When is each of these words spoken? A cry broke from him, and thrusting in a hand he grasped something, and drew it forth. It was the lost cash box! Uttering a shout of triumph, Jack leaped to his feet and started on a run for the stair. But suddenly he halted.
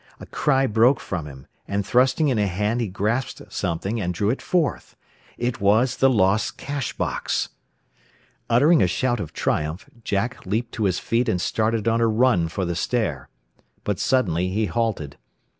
A 0.19 0.25
cry 0.25 0.65
broke 0.65 0.99
from 0.99 1.27
him, 1.27 1.45
and 1.67 1.85
thrusting 1.85 2.29
in 2.29 2.39
a 2.39 2.47
hand 2.47 2.81
he 2.81 2.87
grasped 2.87 3.53
something, 3.53 4.01
and 4.01 4.15
drew 4.15 4.31
it 4.31 4.41
forth. 4.41 4.95
It 5.37 5.61
was 5.61 5.97
the 5.97 6.09
lost 6.09 6.57
cash 6.57 6.91
box! 6.93 7.49
Uttering 8.49 8.81
a 8.81 8.87
shout 8.87 9.19
of 9.19 9.31
triumph, 9.31 9.87
Jack 10.03 10.43
leaped 10.43 10.71
to 10.71 10.85
his 10.85 10.97
feet 10.97 11.29
and 11.29 11.39
started 11.39 11.87
on 11.87 12.01
a 12.01 12.07
run 12.07 12.47
for 12.47 12.65
the 12.65 12.73
stair. 12.75 13.29
But 13.83 13.99
suddenly 13.99 14.49
he 14.49 14.65
halted. 14.65 15.17